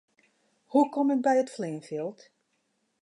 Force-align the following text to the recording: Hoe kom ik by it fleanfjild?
Hoe 0.71 0.89
kom 0.93 1.07
ik 1.13 1.21
by 1.25 1.33
it 1.41 1.53
fleanfjild? 1.55 2.19